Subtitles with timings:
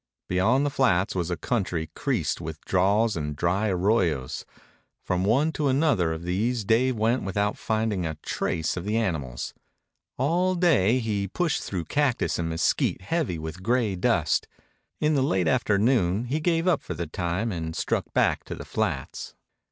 [0.27, 4.45] Beyond the flats was a country creased with draws and dry arroyos.
[5.03, 9.53] From one to another of these Dave went without finding a trace of the animals.
[10.17, 14.47] All day he pushed through cactus and mesquite heavy with gray dust.
[14.99, 18.65] In the late afternoon he gave up for the time and struck back to the
[18.65, 19.35] flats.